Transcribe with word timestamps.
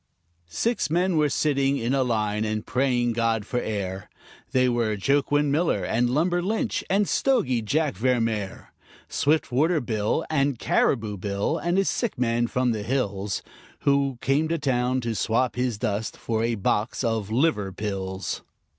Six 0.49 0.89
men 0.89 1.15
were 1.15 1.29
sitting 1.29 1.77
in 1.77 1.93
a 1.93 2.01
line 2.01 2.43
and 2.43 2.65
praying 2.65 3.13
God 3.13 3.45
for 3.45 3.59
air; 3.59 4.09
They 4.51 4.67
were 4.67 4.97
Joaquin 4.99 5.51
Miller 5.51 5.83
and 5.83 6.09
"Lumber" 6.09 6.41
Lynch 6.41 6.83
and 6.89 7.07
"Stogey" 7.07 7.61
Jack 7.61 7.93
Ver 7.93 8.19
Mehr, 8.19 8.73
"Swift 9.07 9.51
water" 9.51 9.79
Bill 9.79 10.25
and 10.27 10.57
"Caribou" 10.57 11.17
Bill 11.17 11.59
and 11.59 11.77
a 11.77 11.85
sick 11.85 12.17
man 12.17 12.47
from 12.47 12.71
the 12.71 12.81
hills, 12.81 13.43
Who 13.81 14.17
came 14.21 14.47
to 14.47 14.57
town 14.57 15.01
to 15.01 15.13
swap 15.13 15.55
his 15.55 15.77
dust 15.77 16.17
for 16.17 16.43
a 16.43 16.55
box 16.55 17.03
of 17.03 17.29
liver 17.29 17.71
pills. 17.71 18.41